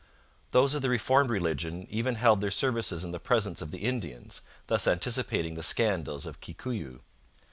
Those 0.49 0.73
of 0.73 0.81
the 0.81 0.89
reformed 0.89 1.29
religion 1.29 1.85
even 1.87 2.15
held 2.15 2.41
their 2.41 2.49
services 2.49 3.03
in 3.03 3.11
the 3.11 3.19
presence 3.19 3.61
of 3.61 3.69
the 3.69 3.85
Indians, 3.85 4.41
thus 4.65 4.87
anticipating 4.87 5.53
the 5.53 5.61
scandals 5.61 6.25
of 6.25 6.41
Kikuyu. 6.41 7.01